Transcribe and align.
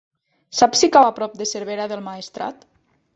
Saps 0.59 0.79
si 0.83 0.87
cau 0.95 1.05
a 1.09 1.11
prop 1.19 1.35
de 1.41 1.47
Cervera 1.51 1.87
del 1.93 2.01
Maestrat? 2.09 2.67